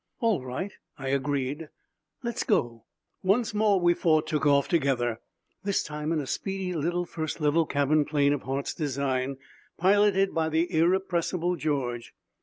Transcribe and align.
"All 0.19 0.43
right," 0.43 0.71
I 0.97 1.09
agreed. 1.09 1.69
"Let's 2.23 2.41
go!" 2.43 2.85
Once 3.21 3.53
more 3.53 3.79
we 3.79 3.93
four 3.93 4.23
took 4.23 4.47
off 4.47 4.67
together, 4.67 5.19
this 5.63 5.83
time 5.83 6.11
in 6.11 6.19
a 6.19 6.25
speedy 6.25 6.73
little 6.73 7.05
first 7.05 7.39
level 7.39 7.67
cabin 7.67 8.03
plane 8.05 8.33
of 8.33 8.41
Hart's 8.41 8.73
design, 8.73 9.37
piloted 9.77 10.33
by 10.33 10.49
the 10.49 10.73
irrepressible 10.73 11.55
George. 11.55 12.15